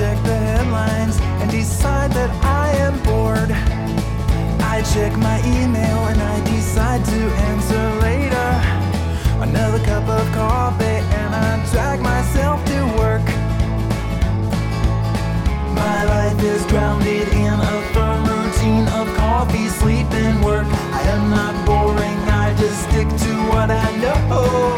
and 0.00 1.50
decide 1.50 2.10
that 2.12 2.30
I 2.44 2.68
am 2.84 2.94
bored. 3.02 3.50
I 4.60 4.82
check 4.92 5.16
my 5.16 5.38
email 5.40 5.98
and 6.10 6.20
I 6.20 6.36
decide 6.44 7.04
to 7.04 7.20
answer 7.48 7.84
later. 8.02 8.48
Another 9.40 9.82
cup 9.84 10.06
of 10.08 10.26
coffee 10.34 11.00
and 11.20 11.34
I 11.34 11.64
drag 11.72 12.00
myself 12.00 12.64
to 12.66 12.80
work. 12.98 13.26
My 15.74 16.04
life 16.04 16.42
is 16.42 16.64
grounded 16.66 17.28
in 17.28 17.54
a 17.54 17.76
firm 17.94 18.24
routine 18.26 18.86
of 19.00 19.06
coffee, 19.16 19.68
sleep, 19.68 20.10
and 20.12 20.44
work. 20.44 20.66
I 20.92 21.02
am 21.14 21.30
not 21.30 21.54
boring, 21.64 22.18
I 22.28 22.54
just 22.58 22.82
stick 22.88 23.08
to 23.08 23.32
what 23.50 23.70
I 23.70 23.96
know. 23.96 24.75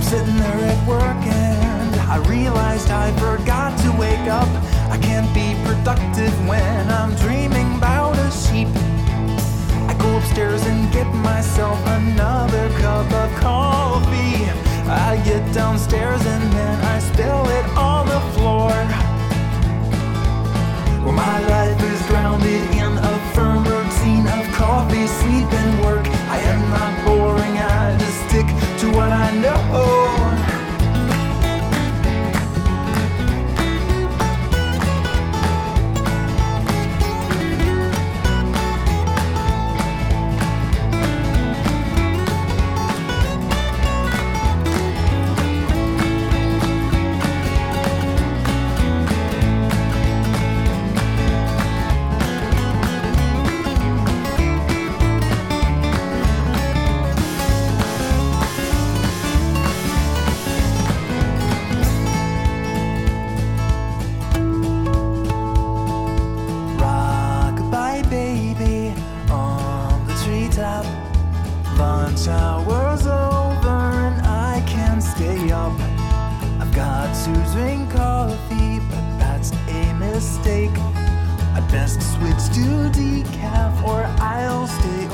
I'm 0.00 0.06
sitting 0.06 0.36
there 0.38 0.64
at 0.64 0.88
work 0.88 1.26
and 1.26 1.94
I 2.08 2.16
realized 2.26 2.88
I 2.88 3.12
forgot 3.18 3.78
to 3.80 3.92
wake 4.00 4.30
up. 4.30 4.48
I 4.90 4.96
can't 4.96 5.28
be 5.34 5.52
productive 5.62 6.32
when 6.48 6.88
I'm 6.88 7.14
dreaming 7.16 7.74
about 7.76 8.16
a 8.16 8.30
sheep. 8.30 8.68
I 9.90 9.94
go 10.00 10.16
upstairs 10.16 10.64
and 10.64 10.90
get 10.90 11.04
myself 11.16 11.78
another 11.86 12.49
Lunch 72.20 72.38
hour's 72.38 73.06
over 73.06 73.68
and 73.68 74.20
I 74.26 74.62
can't 74.66 75.02
stay 75.02 75.50
up. 75.52 75.72
I've 76.60 76.74
got 76.74 77.14
to 77.24 77.32
drink 77.54 77.92
coffee, 77.92 78.78
but 78.90 79.18
that's 79.18 79.52
a 79.68 79.94
mistake. 79.94 80.76
I'd 81.54 81.66
best 81.70 82.02
switch 82.02 82.54
to 82.56 82.90
decaf 82.92 83.82
or 83.84 84.04
I'll 84.20 84.66
stay 84.66 85.08